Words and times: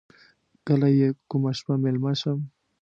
کله 0.67 0.87
یې 0.99 1.07
کومه 1.29 1.51
شپه 1.57 1.73
میلمه 1.83 2.13
شم. 2.19 2.39